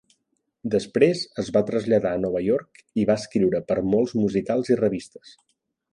Després 0.75 1.19
es 1.43 1.51
va 1.57 1.61
traslladar 1.67 2.15
a 2.17 2.21
Nova 2.23 2.43
York, 2.45 2.81
i 3.03 3.07
va 3.11 3.19
escriure 3.23 3.61
per 3.71 3.81
molts 3.95 4.17
musicals 4.25 4.73
i 4.75 4.79
revistes. 4.85 5.37